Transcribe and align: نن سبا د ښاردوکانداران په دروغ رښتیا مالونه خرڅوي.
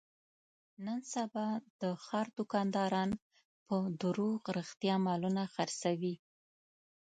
نن 0.85 0.99
سبا 1.13 1.47
د 1.81 1.83
ښاردوکانداران 2.05 3.09
په 3.67 3.75
دروغ 4.01 4.39
رښتیا 4.57 4.95
مالونه 5.05 5.43
خرڅوي. 5.53 6.15